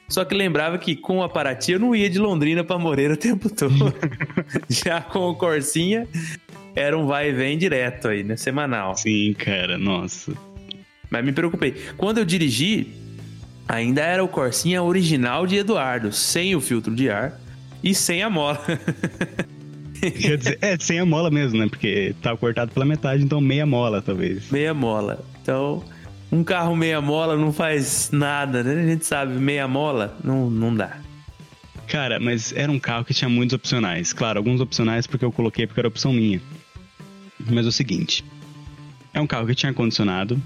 [0.09, 3.17] Só que lembrava que com a Paraty eu não ia de Londrina para Moreira o
[3.17, 3.93] tempo todo.
[4.71, 6.07] Já com o Corsinha
[6.77, 8.37] era um vai e vem direto aí, né?
[8.37, 8.97] Semanal.
[8.97, 10.33] Sim, cara, nossa.
[11.11, 11.75] Mas me preocupei.
[11.97, 12.87] Quando eu dirigi,
[13.67, 17.48] ainda era o Corsinha original de Eduardo, sem o filtro de ar
[17.83, 18.61] e sem a mola.
[20.01, 21.67] Quer dizer, é, sem a mola mesmo, né?
[21.69, 24.49] Porque tava cortado pela metade, então meia mola, talvez.
[24.51, 25.25] meia mola.
[25.43, 25.83] Então,
[26.31, 28.81] um carro meia mola não faz nada, né?
[28.83, 30.99] A gente sabe, meia mola não, não dá.
[31.89, 34.13] Cara, mas era um carro que tinha muitos opcionais.
[34.13, 36.41] Claro, alguns opcionais porque eu coloquei porque era opção minha.
[37.51, 38.25] Mas é o seguinte:
[39.13, 40.41] é um carro que tinha ar-condicionado.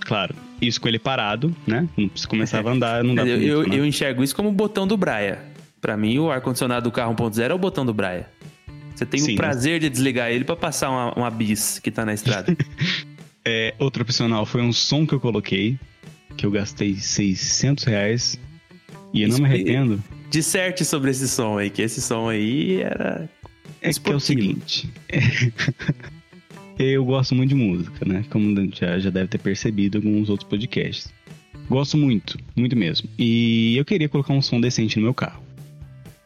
[0.00, 1.88] Claro, isso com ele parado, né?
[2.14, 3.76] Se começava a andar, não dá Eu, pra eu, funcionar.
[3.78, 5.52] eu enxergo isso como o botão do Braia.
[5.84, 8.26] Pra mim, o ar-condicionado do carro 1.0 é o botão do Braia.
[8.94, 12.06] Você tem Sim, o prazer de desligar ele pra passar uma, uma bis que tá
[12.06, 12.56] na estrada.
[13.46, 15.78] É, outro opcional foi um som que eu coloquei,
[16.34, 18.40] que eu gastei 600 reais.
[19.12, 20.02] E eu não me arrependo.
[20.30, 23.28] Disserte sobre esse som aí, que esse som aí era.
[23.82, 24.20] É que é o esportivo.
[24.20, 24.90] seguinte.
[26.78, 28.24] eu gosto muito de música, né?
[28.30, 31.12] Como já, já deve ter percebido em alguns outros podcasts.
[31.68, 33.10] Gosto muito, muito mesmo.
[33.18, 35.43] E eu queria colocar um som decente no meu carro.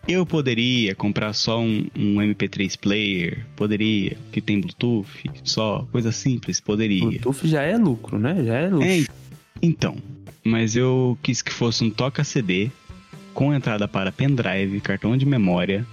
[0.08, 5.06] Eu poderia comprar só um, um MP3 player, poderia, que tem Bluetooth,
[5.44, 7.00] só, coisa simples, poderia.
[7.02, 8.42] Bluetooth já é lucro, né?
[8.42, 8.88] Já é luxo.
[8.88, 9.04] É,
[9.60, 9.96] então,
[10.42, 12.70] mas eu quis que fosse um toca CD
[13.34, 15.86] com entrada para pendrive, cartão de memória,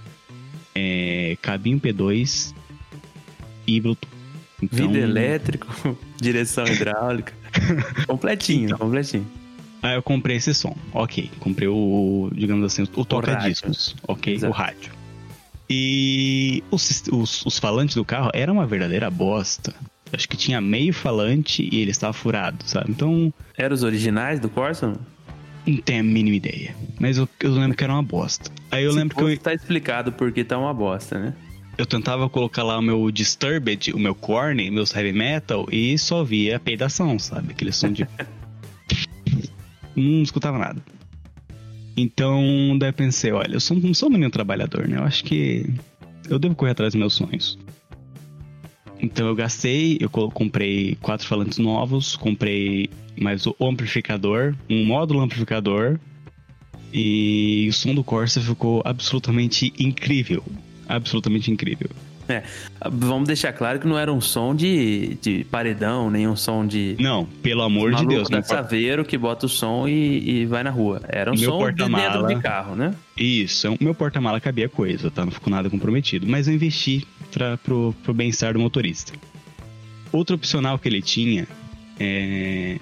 [0.74, 2.54] é, cabinho P2
[3.66, 4.16] e Bluetooth.
[4.62, 5.66] Então, Vidro elétrico,
[6.18, 7.34] direção hidráulica.
[8.08, 8.78] completinho, Então.
[8.78, 9.26] completinho.
[9.86, 11.30] Aí eu comprei esse som, ok.
[11.38, 14.34] Comprei o, digamos assim, o toca-discos, ok?
[14.34, 14.52] Exato.
[14.52, 14.92] O rádio.
[15.70, 19.72] E os, os, os falantes do carro eram uma verdadeira bosta.
[20.12, 22.90] Acho que tinha meio falante e ele estava furado, sabe?
[22.90, 24.94] Então, Eram os originais do Corsa?
[25.64, 26.74] não tenho a mínima ideia.
[26.98, 28.50] Mas eu, eu lembro que era uma bosta.
[28.70, 31.34] Aí eu lembro que eu, tá explicado porque tá uma bosta, né?
[31.78, 36.24] eu tentava colocar lá o meu Disturbed, o meu Corny, meus heavy metal e só
[36.24, 37.52] via peidação, sabe?
[37.52, 38.06] Aquele som de.
[39.96, 40.82] não escutava nada.
[41.96, 44.98] Então, daí pensei, olha, eu sou, não sou um menino trabalhador, né?
[44.98, 45.72] Eu acho que
[46.28, 47.58] eu devo correr atrás dos meus sonhos.
[49.00, 55.98] Então eu gastei, eu comprei quatro falantes novos, comprei mais o amplificador, um módulo amplificador,
[56.92, 60.42] e o som do Corsa ficou absolutamente incrível.
[60.88, 61.90] Absolutamente incrível.
[62.36, 62.42] É,
[62.90, 66.96] vamos deixar claro que não era um som de, de paredão, nem um som de
[66.98, 68.48] Não, pelo amor de Deus, importa.
[68.48, 71.00] Saveiro que bota o som e, e vai na rua.
[71.08, 72.94] Era um Meu som de dentro de carro, né?
[73.16, 75.24] Isso, o meu porta-mala cabia coisa, tá?
[75.24, 76.26] Não ficou nada comprometido.
[76.26, 79.12] Mas eu investi pra, pro, pro bem-estar do motorista.
[80.12, 81.46] Outro opcional que ele tinha
[81.98, 82.78] é,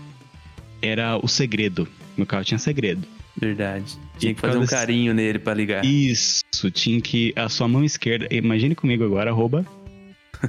[0.80, 1.86] era o segredo.
[2.16, 3.06] Meu carro tinha segredo.
[3.36, 3.96] Verdade.
[4.18, 5.84] Tinha E que fazer um carinho nele pra ligar.
[5.84, 6.42] Isso,
[6.72, 7.32] tinha que.
[7.36, 8.28] A sua mão esquerda.
[8.30, 9.66] Imagine comigo agora, arroba.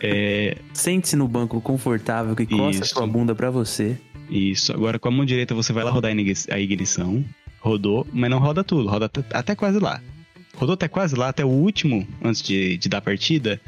[0.02, 2.94] É, Sente-se no banco confortável que costa Isso.
[2.94, 3.98] sua bunda pra você.
[4.30, 4.72] isso.
[4.74, 7.24] Agora com a mão direita você vai lá rodar a igni- a ignição.
[7.60, 10.00] Rodou, mas não roda tudo, roda até, quase lá.
[10.56, 13.60] Rodou até quase lá, até o último, antes de, de dar partida.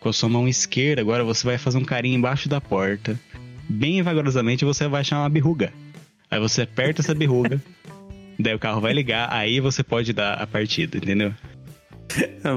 [0.00, 3.20] Com a sua mão esquerda, agora você vai fazer um carinho embaixo da porta.
[3.68, 5.72] Bem vagarosamente você vai achar uma berruga.
[6.30, 7.60] Aí você aperta essa berruga.
[8.38, 11.32] daí o carro vai ligar, aí você pode dar a partida, entendeu?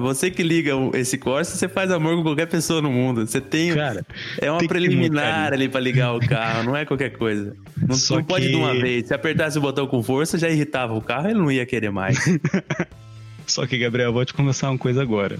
[0.02, 3.26] Você que liga o- esse Corsa, você faz amor com qualquer pessoa no mundo.
[3.26, 3.74] Você tem.
[3.74, 4.06] Cara,
[4.42, 7.56] é uma tem preliminar ali pra ligar o carro, não é qualquer coisa.
[7.78, 9.08] Não, não pode que- de uma vez.
[9.08, 12.18] Se apertasse o botão com força, já irritava o carro, ele não ia querer mais.
[13.48, 15.38] Só que, Gabriel, vou te confessar uma coisa agora.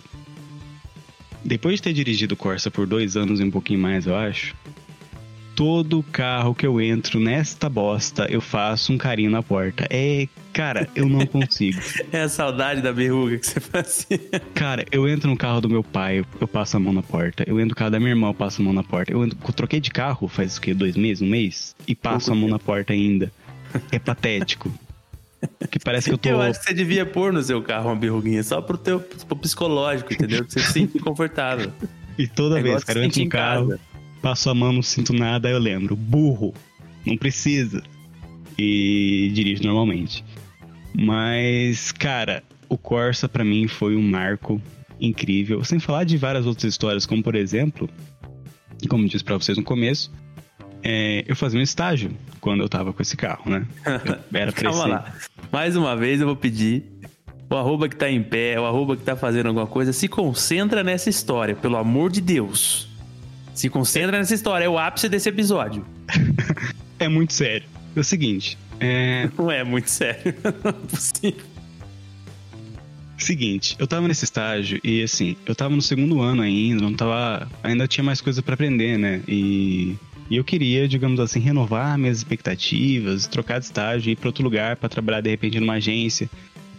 [1.44, 4.56] Depois de ter dirigido Corsa por dois anos e um pouquinho mais, eu acho,
[5.56, 9.88] todo carro que eu entro nesta bosta, eu faço um carinho na porta.
[9.90, 11.80] É, cara, eu não consigo.
[12.12, 14.20] é a saudade da berruga que você fazia.
[14.54, 17.44] Cara, eu entro no carro do meu pai, eu- passo a mão na porta.
[17.48, 19.12] Eu entro no carro da minha irmã, eu passo a mão na porta.
[19.12, 20.74] Eu, entro- eu troquei de carro faz o quê?
[20.74, 21.22] Dois meses?
[21.22, 21.76] Um mês?
[21.88, 23.32] E passo a mão na porta ainda.
[23.92, 24.72] É patético.
[25.70, 26.30] Que parece que eu tô.
[26.30, 29.36] Eu acho que você devia pôr no seu carro uma berruguinha, só pro teu pro
[29.36, 30.40] psicológico, entendeu?
[30.44, 31.72] Pra você se sentir confortável.
[32.18, 33.80] E toda É vez, cara, eu entro no em carro, casa.
[34.26, 35.96] Passo a mão, não sinto nada, aí eu lembro.
[35.96, 36.52] Burro,
[37.06, 37.84] não precisa.
[38.58, 40.26] E dirijo normalmente.
[40.96, 44.60] Mas, cara, o Corsa pra mim foi um marco
[45.00, 45.64] incrível.
[45.64, 47.88] Sem falar de várias outras histórias, como por exemplo,
[48.90, 50.12] como disse pra vocês no começo,
[50.82, 52.10] é, eu fazia um estágio
[52.42, 53.68] quando eu tava com esse carro, né?
[53.86, 53.94] Eu
[54.42, 55.14] era pra Calma esse- lá.
[55.52, 56.84] Mais uma vez eu vou pedir.
[57.48, 60.84] O arroba que tá em pé, o arroba que tá fazendo alguma coisa, se concentra
[60.84, 62.95] nessa história, pelo amor de Deus.
[63.56, 65.86] Se concentra nessa história, é o ápice desse episódio.
[66.98, 67.68] É muito sério.
[67.94, 70.34] É o seguinte, é, Não é muito sério.
[70.64, 71.44] Não é possível.
[73.18, 77.50] Seguinte, eu tava nesse estágio e assim, eu tava no segundo ano ainda, não tava.
[77.64, 79.22] Ainda tinha mais coisa pra aprender, né?
[79.26, 79.96] E,
[80.30, 84.76] e eu queria, digamos assim, renovar minhas expectativas, trocar de estágio, ir pra outro lugar
[84.76, 86.30] pra trabalhar de repente numa agência,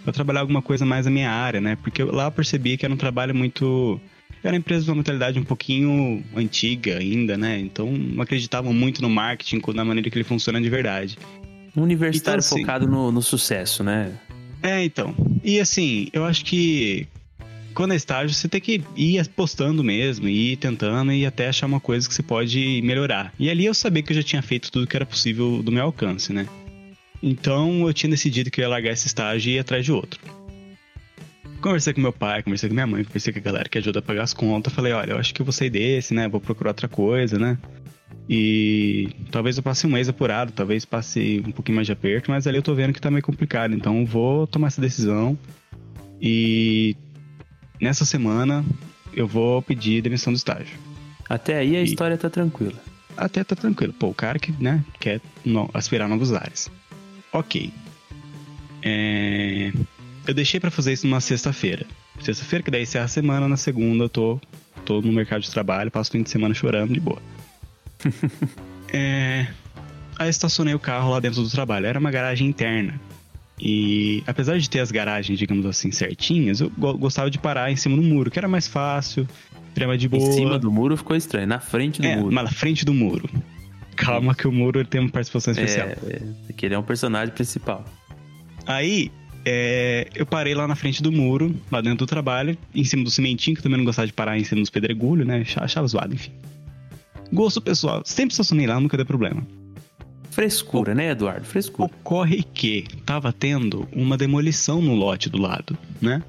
[0.04, 1.76] pra trabalhar alguma coisa mais na minha área, né?
[1.76, 3.98] Porque lá eu percebi que era um trabalho muito.
[4.46, 7.58] Era uma empresa de uma mentalidade um pouquinho antiga ainda, né?
[7.58, 11.18] Então não acreditavam muito no marketing, na maneira que ele funciona de verdade.
[11.76, 14.12] Um universitário Então, assim- focado no, no sucesso, né?
[14.62, 15.14] É, então.
[15.42, 17.06] E assim, eu acho que
[17.74, 21.80] quando é estágio, você tem que ir apostando mesmo, ir tentando e até achar uma
[21.80, 23.34] coisa que você pode melhorar.
[23.38, 25.82] E ali eu sabia que eu já tinha feito tudo que era possível do meu
[25.84, 26.46] alcance, né?
[27.22, 30.20] Então eu tinha decidido que eu ia largar esse estágio e ir atrás de outro.
[31.66, 34.02] Conversei com meu pai, conversei com minha mãe, conversei com a galera que ajuda a
[34.02, 34.72] pagar as contas.
[34.72, 36.28] Falei, olha, eu acho que eu vou sair desse, né?
[36.28, 37.58] Vou procurar outra coisa, né?
[38.30, 42.46] E talvez eu passe um mês apurado, talvez passe um pouquinho mais de aperto, mas
[42.46, 43.74] ali eu tô vendo que tá meio complicado.
[43.74, 45.36] Então eu vou tomar essa decisão.
[46.22, 46.94] E
[47.80, 48.64] nessa semana
[49.12, 50.78] eu vou pedir demissão do estágio.
[51.28, 52.74] Até aí a E- história tá tranquila.
[53.16, 53.92] Até tá tranquilo.
[53.92, 56.70] Pô, o cara que, né, quer no- aspirar novos ares.
[57.32, 57.72] Ok.
[58.82, 59.72] É,
[60.26, 61.86] Eu deixei pra fazer isso numa sexta-feira.
[62.20, 64.40] Sexta-feira, que daí encerra a semana, na segunda eu tô,
[64.84, 67.20] tô no mercado de trabalho, passo o fim de semana chorando de boa.
[68.92, 69.46] é...
[70.18, 71.86] Aí estacionei o carro lá dentro do trabalho.
[71.86, 72.98] Era uma garagem interna.
[73.60, 77.76] E apesar de ter as garagens, digamos assim, certinhas, eu go- gostava de parar em
[77.76, 79.26] cima do muro, que era mais fácil,
[79.74, 80.22] era mais de boa.
[80.26, 82.34] Em cima do muro ficou estranho, na frente do É, muro.
[82.34, 83.28] mas na frente do muro.
[83.94, 85.88] Calma que o muro ele tem uma participação especial.
[85.88, 87.84] É, é, que ele é um personagem principal.
[88.66, 89.10] Aí,
[89.48, 93.10] é, eu parei lá na frente do muro, lá dentro do trabalho, em cima do
[93.10, 95.46] cimentinho, que eu também não gostava de parar em cima dos pedregulhos, né?
[95.58, 96.32] Achava zoado, enfim.
[97.32, 99.46] Gosto pessoal, sempre estacionei lá, nunca deu problema.
[100.32, 101.46] Frescura, né, Eduardo?
[101.46, 101.86] Frescura.
[101.86, 106.24] Ocorre que tava tendo uma demolição no lote do lado, né?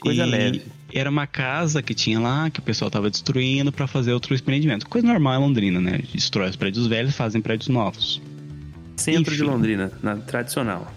[0.00, 0.62] Coisa E leve.
[0.92, 4.88] Era uma casa que tinha lá, que o pessoal tava destruindo pra fazer outro empreendimento.
[4.88, 6.00] Coisa normal em Londrina, né?
[6.14, 8.22] Destrói os prédios velhos, fazem prédios novos.
[8.96, 9.50] Centro de enfim.
[9.50, 10.92] Londrina, na tradicional.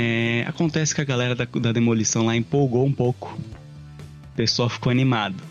[0.00, 3.36] É, acontece que a galera da, da demolição lá empolgou um pouco.
[4.32, 5.42] O pessoal ficou animado.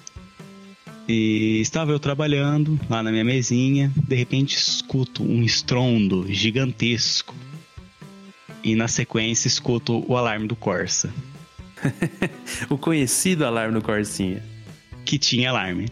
[1.05, 7.35] E estava eu trabalhando lá na minha mesinha, de repente escuto um estrondo gigantesco.
[8.63, 11.13] E na sequência escuto o alarme do Corsa,
[12.69, 14.41] O conhecido alarme do Corsinha.
[15.03, 15.87] que tinha alarme.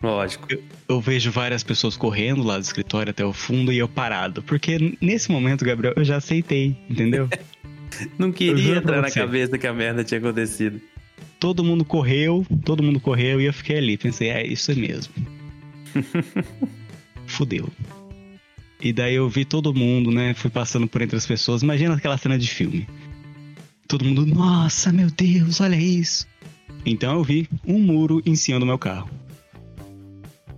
[0.00, 0.46] Lógico.
[0.88, 4.40] Eu vejo várias pessoas correndo lá do escritório até o fundo e eu parado.
[4.42, 7.28] Porque nesse momento, Gabriel, eu já aceitei, entendeu?
[8.18, 10.80] Não queria entrar na cabeça que a merda tinha acontecido.
[11.38, 13.96] todo mundo correu, todo mundo correu e eu fiquei ali.
[13.96, 15.12] Pensei, é isso mesmo.
[17.26, 17.68] Fudeu.
[18.80, 20.34] E daí eu vi todo mundo, né?
[20.34, 21.62] Fui passando por entre as pessoas.
[21.62, 22.86] Imagina aquela cena de filme.
[23.88, 26.26] Todo mundo, nossa, meu Deus, olha isso.
[26.84, 29.08] Então eu vi um muro em cima do meu carro.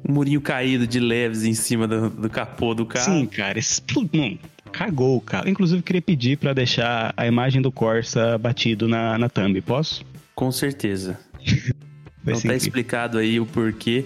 [0.07, 3.05] Um murinho caído de leves em cima do, do capô do carro.
[3.05, 4.39] Sim, cara, explodiu.
[4.69, 5.49] Cagou o carro.
[5.49, 9.61] Inclusive, queria pedir pra deixar a imagem do Corsa batido na, na thumb.
[9.61, 10.05] Posso?
[10.35, 11.19] Com certeza.
[12.23, 14.05] Vai Então tá explicado aí o porquê.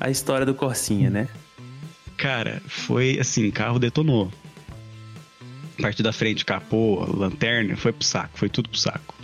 [0.00, 1.28] A história do Corsinha, né?
[2.16, 4.32] Cara, foi assim, carro detonou.
[5.80, 9.14] Parte da frente, capô, lanterna, foi pro saco, foi tudo pro saco.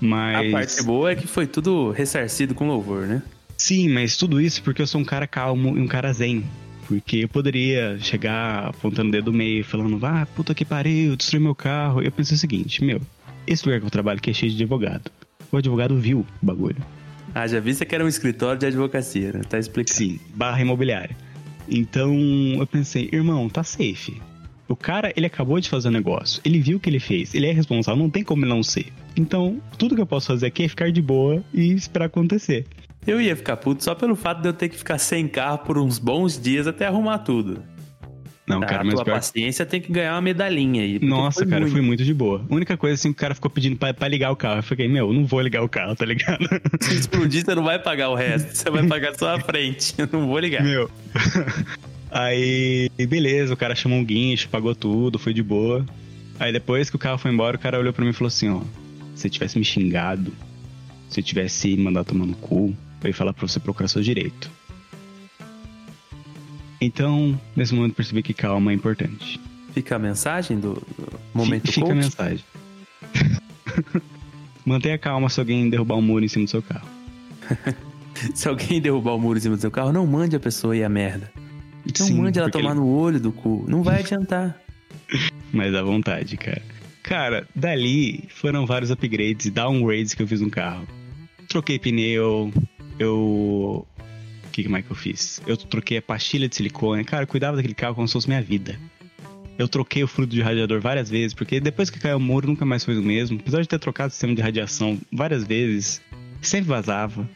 [0.00, 0.48] Mas.
[0.48, 3.22] A parte boa é que foi tudo ressarcido com louvor, né?
[3.56, 6.44] Sim, mas tudo isso porque eu sou um cara calmo e um cara zen.
[6.86, 11.40] Porque eu poderia chegar apontando o dedo do meio, falando, ah, puta que pariu, destruí
[11.40, 12.02] meu carro.
[12.02, 13.00] E eu pensei o seguinte, meu,
[13.46, 15.10] esse lugar que eu trabalho aqui é cheio de advogado.
[15.50, 16.76] O advogado viu o bagulho.
[17.34, 19.40] Ah, já vi que era um escritório de advocacia, né?
[19.48, 19.96] Tá explicado.
[19.96, 21.16] Sim, barra imobiliária.
[21.68, 22.14] Então
[22.58, 24.20] eu pensei, irmão, tá safe.
[24.68, 26.40] O cara, ele acabou de fazer o negócio.
[26.44, 27.34] Ele viu o que ele fez.
[27.34, 28.92] Ele é responsável, não tem como ele não ser.
[29.16, 32.66] Então, tudo que eu posso fazer aqui é ficar de boa e esperar acontecer.
[33.06, 35.78] Eu ia ficar puto só pelo fato de eu ter que ficar sem carro por
[35.78, 37.62] uns bons dias até arrumar tudo.
[38.46, 39.14] Não, a cara, mas tua pior...
[39.14, 41.00] paciência tem que ganhar uma medalhinha aí.
[41.00, 41.72] Nossa, foi cara, muito.
[41.72, 42.44] foi muito de boa.
[42.48, 44.60] A única coisa assim que o cara ficou pedindo pra, pra ligar o carro.
[44.60, 46.48] Eu fiquei, meu, não vou ligar o carro, tá ligado?
[46.80, 48.54] Se explodir, você não vai pagar o resto.
[48.54, 49.94] Você vai pagar só a frente.
[49.98, 50.62] Eu não vou ligar.
[50.62, 50.88] meu.
[52.08, 55.84] Aí, beleza, o cara chamou um guincho, pagou tudo, foi de boa.
[56.38, 58.48] Aí depois que o carro foi embora, o cara olhou pra mim e falou assim,
[58.48, 58.60] ó,
[59.14, 60.32] se você tivesse me xingado,
[61.08, 62.74] se eu tivesse mandado tomar no cu,
[63.08, 64.50] ia falar pra você procurar seu direito.
[66.80, 69.40] Então, nesse momento percebi que calma é importante.
[69.72, 72.44] Fica a mensagem do, do momento Fi- Fica a mensagem.
[74.64, 76.88] Mantenha calma se alguém derrubar um muro em cima do seu carro.
[78.34, 80.82] Se alguém derrubar o muro em cima do seu carro, não mande a pessoa ir
[80.82, 81.30] a merda.
[81.98, 83.62] Não Sim, mande ela tomar no olho do cu.
[83.68, 84.58] Não vai adiantar.
[85.52, 86.62] Mas à vontade, cara.
[87.02, 90.88] Cara, dali foram vários upgrades e downgrades que eu fiz no carro.
[91.46, 92.50] Troquei pneu,
[92.98, 93.86] eu.
[94.46, 95.40] O que mais que eu fiz?
[95.46, 97.04] Eu troquei a pastilha de silicone.
[97.04, 98.78] Cara, eu cuidava daquele carro como se fosse minha vida.
[99.58, 102.64] Eu troquei o fluido de radiador várias vezes, porque depois que caiu o muro nunca
[102.64, 103.38] mais foi o mesmo.
[103.40, 106.00] Apesar de ter trocado o sistema de radiação várias vezes,
[106.42, 107.28] sempre vazava.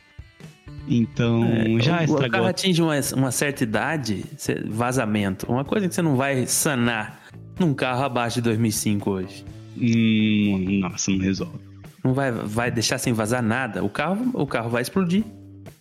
[0.89, 1.43] Então,
[1.81, 2.31] já É, o, o estragou.
[2.31, 4.25] carro atinge uma, uma certa idade,
[4.69, 5.47] vazamento.
[5.51, 7.23] Uma coisa que você não vai sanar
[7.59, 9.45] num carro abaixo de 2005 hoje.
[9.79, 11.59] Hum, nossa, não resolve.
[12.03, 13.85] Não vai, vai deixar sem vazar nada.
[13.85, 15.25] O carro, o carro vai explodir.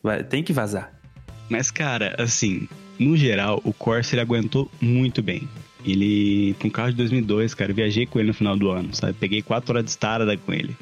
[0.02, 0.92] Vai, tem que vazar.
[1.50, 2.68] Mas, cara, assim,
[3.00, 5.48] no geral, o Corsa ele aguentou muito bem.
[5.86, 8.94] Ele, com um carro de 2002, cara, eu viajei com ele no final do ano,
[8.94, 9.14] sabe?
[9.14, 10.76] Peguei quatro horas de estrada com ele.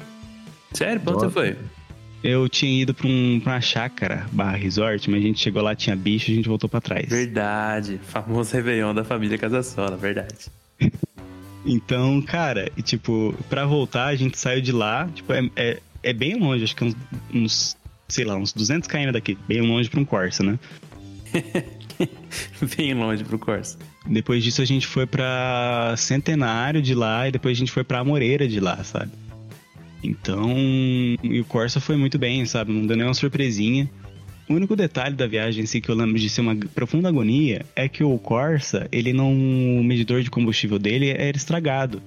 [0.72, 1.00] Sério?
[1.00, 1.56] Pra onde você foi?
[2.22, 5.74] Eu tinha ido pra, um, pra uma chácara barra resort, mas a gente chegou lá,
[5.74, 7.08] tinha bicho, a gente voltou pra trás.
[7.08, 8.00] Verdade.
[8.02, 10.50] Famoso Réveillon da família Casasola, verdade.
[11.66, 16.12] Então, cara, e, tipo, pra voltar, a gente saiu de lá, tipo, é, é, é
[16.12, 16.96] bem longe, acho que uns,
[17.34, 17.76] uns,
[18.08, 20.58] sei lá, uns 200 km daqui, bem longe pra um Corsa, né?
[22.76, 23.76] Bem longe pro Corsa.
[24.06, 27.98] Depois disso a gente foi pra Centenário de lá e depois a gente foi pra
[27.98, 29.10] Amoreira de lá, sabe?
[30.02, 30.54] Então,
[31.22, 32.72] e o Corsa foi muito bem, sabe?
[32.72, 33.90] Não deu nenhuma surpresinha.
[34.48, 37.88] O único detalhe da viagem, assim, que eu lembro de ser uma profunda agonia é
[37.88, 39.30] que o Corsa, ele não.
[39.30, 42.00] O medidor de combustível dele era estragado.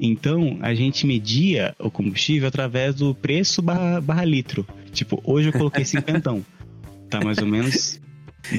[0.00, 4.66] Então, a gente media o combustível através do preço barra, barra litro.
[4.92, 6.44] Tipo, hoje eu coloquei cinquentão.
[7.10, 8.00] Tá mais ou menos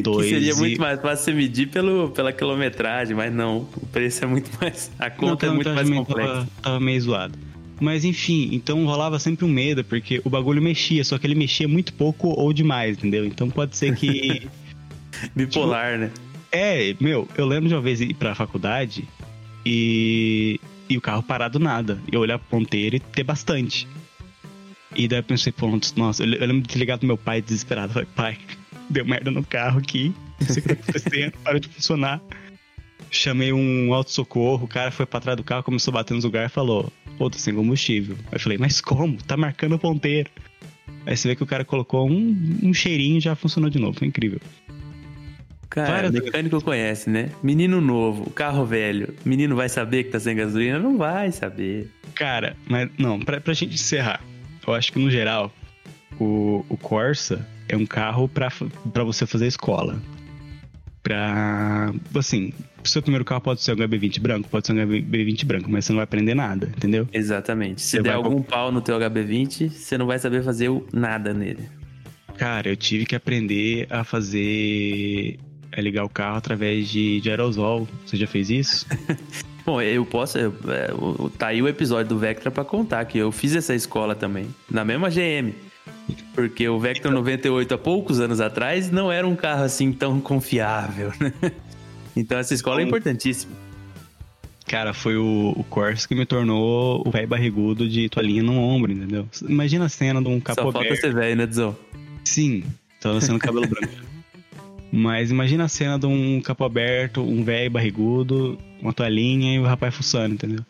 [0.02, 3.68] Dois que seria e- muito mais fácil você medir pelo, pela quilometragem, mas não.
[3.76, 4.92] O preço é muito mais.
[5.00, 6.34] A conta é Não, muito mais também complexa.
[6.34, 7.38] Tava, tava meio zoado.
[7.80, 11.68] Mas enfim, então rolava sempre um medo, porque o bagulho mexia, só que ele mexia
[11.68, 13.26] muito pouco ou demais, entendeu?
[13.26, 14.48] Então pode ser que.
[15.36, 16.12] Bipolar, né?
[16.52, 19.04] é, meu, eu lembro de uma vez ir pra faculdade
[19.66, 20.60] e.
[20.92, 21.98] E o carro parar do nada.
[22.12, 23.88] E eu olhar pro ponteiro e ter bastante.
[24.94, 27.94] E daí eu pensei, pô, nossa, eu lembro de ter ligado meu pai desesperado.
[27.94, 28.38] Falei, pai,
[28.92, 30.14] deu merda no carro aqui.
[30.42, 32.22] Não sei o que tá acontecendo, para de funcionar.
[33.10, 36.52] Chamei um auto-socorro, o cara foi pra trás do carro, começou a bater nos lugares
[36.52, 38.18] e falou: Pô, tô sem combustível.
[38.26, 39.16] Aí eu falei, mas como?
[39.24, 40.30] Tá marcando o ponteiro.
[41.06, 43.98] Aí você vê que o cara colocou um, um cheirinho e já funcionou de novo.
[43.98, 44.42] Foi incrível.
[45.72, 47.30] Cara, Várias mecânico conhece, né?
[47.42, 49.16] Menino novo, carro velho.
[49.24, 50.78] Menino vai saber que tá sem gasolina?
[50.78, 51.90] Não vai saber.
[52.14, 54.22] Cara, mas não, pra, pra gente encerrar,
[54.68, 55.50] eu acho que no geral,
[56.20, 58.52] o, o Corsa é um carro pra
[59.06, 59.98] você fazer escola.
[61.02, 61.94] Pra.
[62.16, 62.52] Assim,
[62.84, 65.86] o seu primeiro carro pode ser um HB20 branco, pode ser um HB20 branco, mas
[65.86, 67.08] você não vai aprender nada, entendeu?
[67.14, 67.82] Exatamente.
[67.82, 71.34] Se Você der vai algum pau no teu HB20, você não vai saber fazer nada
[71.34, 71.70] nele.
[72.38, 75.40] Cara, eu tive que aprender a fazer.
[75.76, 77.88] A ligar o carro através de, de aerosol.
[78.06, 78.86] Você já fez isso?
[79.66, 80.38] Bom, eu posso.
[80.38, 83.56] eu- é, o- o- tá aí o episódio do Vectra pra contar que eu fiz
[83.56, 84.48] essa escola também.
[84.70, 85.54] Na mesma GM.
[86.34, 91.12] Porque o Vectra 98, há poucos anos atrás, não era um carro assim tão confiável,
[91.20, 91.32] né?
[92.14, 93.54] Então essa escola é importantíssima.
[94.68, 98.92] Cara, foi o, o Corsa que me tornou o velho barrigudo de toalhinha no ombro,
[98.92, 99.26] entendeu?
[99.48, 101.00] Imagina a cena de um capô Só falta aberto.
[101.02, 101.76] ser velho, né, Dzão?
[102.26, 102.64] Sim,
[103.00, 103.94] tô nascendo cabelo branco.
[104.92, 109.64] Mas imagina a cena de um capô aberto, um velho barrigudo, uma toalhinha e o
[109.64, 110.66] rapaz fuçando, entendeu?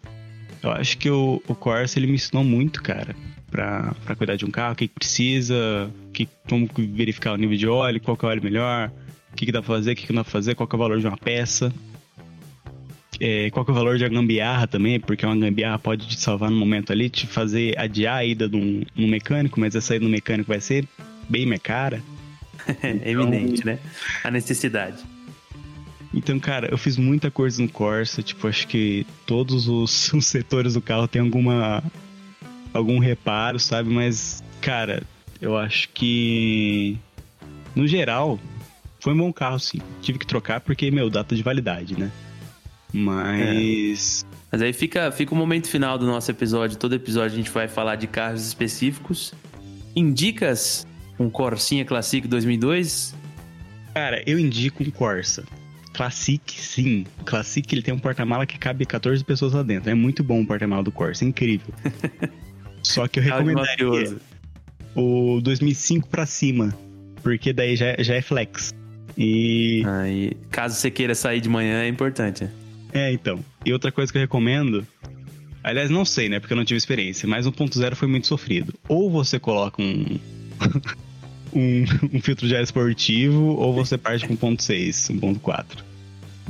[0.61, 3.15] Eu acho que o, o Corsa, ele me ensinou muito, cara,
[3.49, 7.57] pra, pra cuidar de um carro, o que, que precisa, que, como verificar o nível
[7.57, 8.91] de óleo, qual que é o óleo melhor,
[9.31, 10.75] o que, que dá pra fazer, o que, que não dá pra fazer, qual que
[10.75, 11.73] é o valor de uma peça.
[13.19, 16.19] É, qual que é o valor de uma gambiarra também, porque uma gambiarra pode te
[16.19, 20.05] salvar no momento ali, te fazer adiar a ida num, num mecânico, mas essa ida
[20.05, 20.87] no mecânico vai ser
[21.29, 22.01] bem mais cara.
[22.81, 23.79] É eminente, né?
[24.23, 25.03] A necessidade.
[26.13, 30.73] Então, cara, eu fiz muita coisa no Corsa, tipo, acho que todos os, os setores
[30.73, 31.83] do carro tem alguma
[32.73, 33.89] algum reparo, sabe?
[33.89, 35.03] Mas, cara,
[35.41, 36.97] eu acho que
[37.75, 38.39] no geral
[38.99, 39.79] foi um bom carro, sim.
[40.01, 42.11] Tive que trocar porque, meu, data de validade, né?
[42.93, 46.77] Mas Mas aí fica, fica o momento final do nosso episódio.
[46.77, 49.33] Todo episódio a gente vai falar de carros específicos.
[49.95, 50.85] Indicas
[51.21, 53.15] um Corsinha Classic 2002?
[53.93, 55.43] Cara, eu indico um Corsa.
[55.93, 57.05] Classic, sim.
[57.25, 59.89] Classic, ele tem um porta-mala que cabe 14 pessoas lá dentro.
[59.89, 61.73] É muito bom o porta-mala do Corsa, é incrível.
[62.83, 64.21] Só que eu de recomendaria mafioso.
[64.95, 66.73] o 2005 pra cima,
[67.21, 68.73] porque daí já, já é flex.
[69.17, 69.83] E...
[69.85, 72.47] Aí, caso você queira sair de manhã, é importante.
[72.93, 73.43] É, então.
[73.65, 74.87] E outra coisa que eu recomendo...
[75.63, 76.39] Aliás, não sei, né?
[76.39, 78.73] Porque eu não tive experiência, mas 1.0 foi muito sofrido.
[78.87, 80.19] Ou você coloca um...
[81.53, 81.83] um,
[82.17, 85.90] um filtro de ar esportivo, ou você parte com 1.6, 1.4.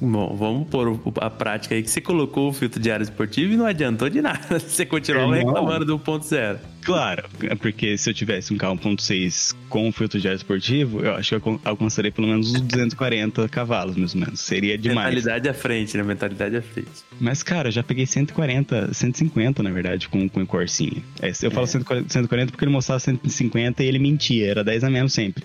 [0.03, 3.53] Bom, vamos pôr o- a prática aí que você colocou o filtro de ar esportivo
[3.53, 4.57] e não adiantou de nada.
[4.59, 5.53] Você continuava Irmão.
[5.53, 6.57] reclamando do ponto zero.
[6.81, 11.13] Claro, é porque se eu tivesse um carro 1.6 com filtro de ar esportivo, eu
[11.13, 14.39] acho que eu alcan- alcançaria pelo menos uns 240 cavalos, mais ou menos.
[14.39, 15.05] Seria demais.
[15.13, 16.01] Mentalidade à frente, né?
[16.01, 16.89] Mentalidade à frente.
[17.19, 21.03] Mas, cara, eu já peguei 140, 150, na verdade, com, com o Corsinha.
[21.21, 24.89] É, eu falo 140, 140 porque ele mostrava 150 e ele mentia, era 10 a
[24.89, 25.43] menos sempre.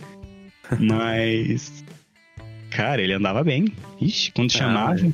[0.80, 1.84] Mas.
[2.76, 3.66] Cara, ele andava bem.
[4.00, 5.12] Ixi, quando Ah, chamava.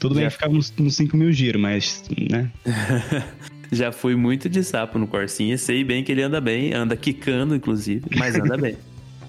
[0.00, 2.50] Tudo bem já- que ficava uns, uns 5 mil giros, mas, né?
[3.70, 7.54] Já fui muito de sapo no Corsinha, sei bem que ele anda bem, anda quicando,
[7.54, 8.76] inclusive, mas anda bem.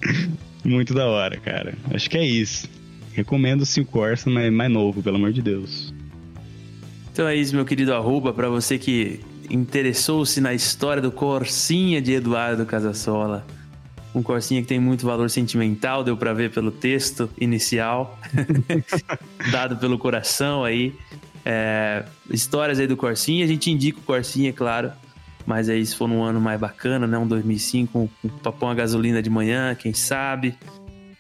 [0.63, 1.73] Muito da hora, cara.
[1.93, 2.69] Acho que é isso.
[3.13, 5.93] Recomendo sim o Corsa, mas mais novo, pelo amor de Deus.
[7.12, 12.13] Então é isso, meu querido arroba, para você que interessou-se na história do Corsinha de
[12.13, 13.45] Eduardo Casasola.
[14.13, 18.19] Um Corsinha que tem muito valor sentimental, deu para ver pelo texto inicial,
[19.52, 20.93] dado pelo coração aí.
[21.45, 24.91] É, histórias aí do Corsinha, a gente indica o Corsinha, é claro,
[25.45, 28.76] mas aí se for num ano mais bacana, né, um 2005, um, um, pôr uma
[28.76, 30.56] gasolina de manhã, quem sabe.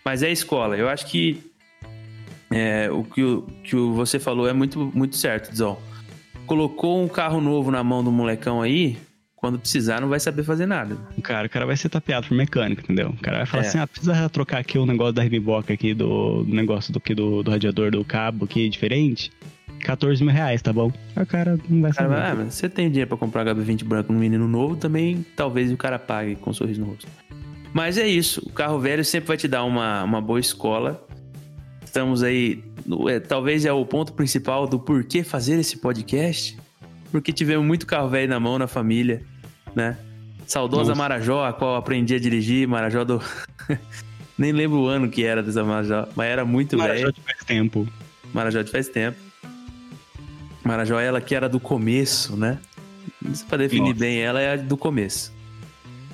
[0.03, 1.43] Mas é a escola, eu acho que
[2.51, 5.77] é, o que, o que você falou é muito, muito certo, Dzão.
[6.47, 8.97] Colocou um carro novo na mão do molecão aí,
[9.39, 10.97] quando precisar não vai saber fazer nada.
[11.23, 13.09] Cara, o cara vai ser tapeado por mecânico, entendeu?
[13.11, 13.67] O cara vai falar É.
[13.67, 17.41] assim, ah, precisa trocar aqui o negócio da Ribiboca aqui, do, do negócio do, do,
[17.43, 19.31] do radiador do cabo aqui, diferente.
[19.81, 20.91] 14 mil reais, tá bom?
[21.15, 22.21] O cara não vai Cara, saber.
[22.21, 25.77] ah, mas você tem dinheiro pra comprar HB20 branco no menino novo, também talvez o
[25.77, 27.07] cara pague com um sorriso no rosto.
[27.71, 31.07] Mas é isso, o carro velho sempre vai te dar uma, uma boa escola.
[31.85, 36.57] Estamos aí, no- é, talvez é o ponto principal do porquê fazer esse podcast,
[37.11, 39.21] porque tivemos muito carro velho na mão na família,
[39.75, 39.97] né?
[40.45, 40.95] Saudosa Nossa.
[40.95, 43.21] Marajó, a qual aprendi a dirigir, Marajó do...
[44.37, 47.13] Nem lembro o ano que era dessa Marajó, mas era muito Marajó velho.
[47.13, 47.87] de faz tempo.
[48.33, 49.17] Marajó de faz tempo.
[50.63, 52.57] Marajó, ela que era do começo, né?
[53.29, 53.99] Isso pra definir Nossa.
[53.99, 55.33] bem ela é do começo.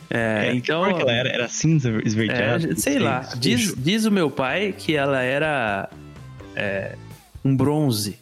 [0.09, 0.93] É, É, então.
[0.93, 1.29] que ela era?
[1.29, 2.71] Era cinza esverdeada?
[2.71, 3.19] É, sei lá.
[3.37, 5.89] Diz, diz o meu pai que ela era
[6.55, 6.95] é,
[7.43, 8.17] um bronze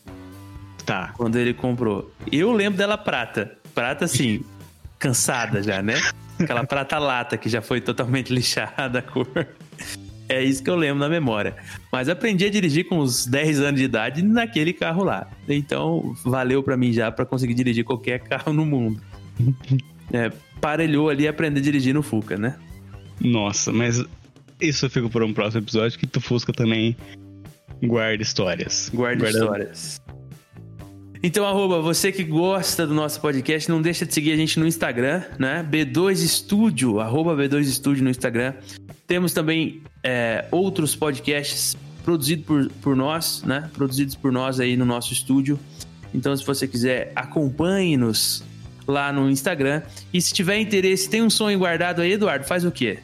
[0.86, 1.14] Tá.
[1.16, 2.12] quando ele comprou.
[2.32, 3.58] Eu lembro dela prata.
[3.74, 4.44] Prata, assim,
[5.00, 5.96] cansada já, né?
[6.40, 9.48] Aquela prata lata que já foi totalmente lixada a cor.
[10.30, 11.56] É isso que eu lembro na memória.
[11.92, 15.28] Mas aprendi a dirigir com uns 10 anos de idade naquele carro lá.
[15.48, 19.02] Então, valeu pra mim já pra conseguir dirigir qualquer carro no mundo.
[20.12, 20.32] É,
[20.62, 22.56] parelhou ali aprender a dirigir no Fuca, né?
[23.20, 24.04] Nossa, mas
[24.60, 26.96] isso fica por um próximo episódio que tu Fusca também
[27.84, 28.90] guarda histórias.
[28.94, 30.02] Guarda histórias.
[31.26, 34.67] Então, arroba, você que gosta do nosso podcast, não deixa de seguir a gente no
[34.67, 35.65] Instagram, né?
[35.71, 38.53] B2 Studio, arroba B2 Studio no Instagram.
[39.07, 43.71] Temos também é, outros podcasts produzidos por, por nós, né?
[43.74, 45.57] Produzidos por nós aí no nosso estúdio.
[46.13, 48.43] Então, se você quiser, acompanhe-nos
[48.86, 49.82] lá no Instagram.
[50.13, 52.99] E se tiver interesse, tem um sonho guardado aí, Eduardo, faz o quê?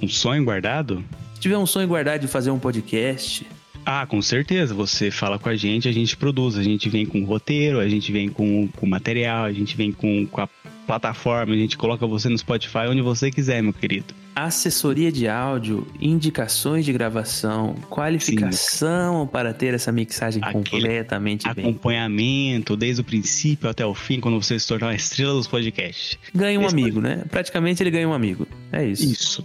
[0.00, 1.04] Um sonho guardado?
[1.34, 3.46] Se tiver um sonho guardado de fazer um podcast,
[3.84, 4.74] Ah, com certeza.
[4.74, 6.56] Você fala com a gente, a gente produz.
[6.56, 10.26] A gente vem com roteiro, a gente vem com, com material, a gente vem com,
[10.26, 10.48] com a
[10.90, 14.12] plataforma, a gente coloca você no Spotify onde você quiser, meu querido.
[14.34, 21.64] assessoria de áudio, indicações de gravação, qualificação para ter essa mixagem Aquele completamente bem.
[21.64, 26.18] Acompanhamento desde o princípio até o fim, quando você se tornar uma estrela dos podcasts.
[26.34, 27.24] Ganha um Esse amigo, né?
[27.30, 28.48] Praticamente ele ganha um amigo.
[28.72, 29.04] É isso.
[29.04, 29.44] Isso.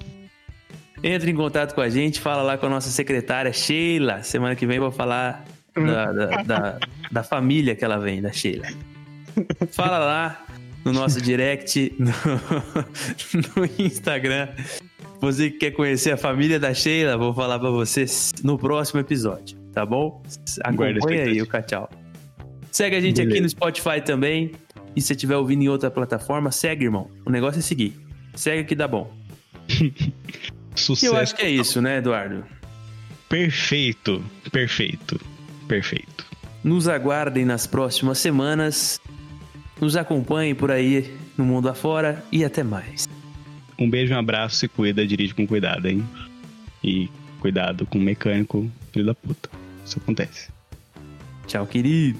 [1.08, 4.24] Entre em contato com a gente, fala lá com a nossa secretária Sheila.
[4.24, 5.46] Semana que vem eu vou falar
[5.76, 6.80] da, da, da-
[7.12, 8.66] da família que ela vem, da Sheila.
[9.72, 10.46] Fala lá
[10.84, 12.12] no nosso direct, no,
[13.56, 14.48] no Instagram.
[15.22, 19.58] Você que quer conhecer a família da Sheila, vou falar pra vocês no próximo episódio,
[19.74, 20.24] tá bom?
[20.64, 21.88] Acompanha aí o Cachau.
[22.72, 23.44] Segue a gente aqui Beleza.
[23.44, 24.54] no Spotify também.
[24.96, 27.10] E se você estiver ouvindo em outra plataforma, segue, irmão.
[27.26, 27.94] O negócio é seguir.
[28.34, 29.14] Segue que dá bom.
[30.76, 31.14] Sucesso.
[31.14, 32.46] eu acho que é isso, né, Eduardo?
[33.30, 34.24] Perfeito.
[34.52, 35.20] Perfeito.
[35.68, 36.26] Perfeito.
[36.64, 39.00] Nos aguardem nas próximas semanas.
[39.80, 43.08] Nos acompanhem por aí no mundo afora e até mais.
[43.78, 46.08] Um beijo, um abraço, se cuida, dirige com cuidado, hein?
[46.84, 47.10] E
[47.40, 49.50] cuidado com o mecânico, filho da puta.
[49.86, 50.50] Isso acontece.
[51.46, 52.20] Tchau, querido.